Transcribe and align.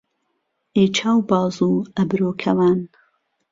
ئهی 0.75 0.85
چاو 0.95 1.19
باز 1.31 1.55
و 1.67 1.71
ئهبرۆ 1.97 2.29
کهوان 2.41 2.79